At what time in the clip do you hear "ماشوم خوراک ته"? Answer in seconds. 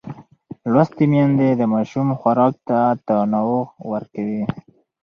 1.73-2.77